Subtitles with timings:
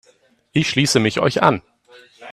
[0.51, 1.61] Ich schließe mich euch an.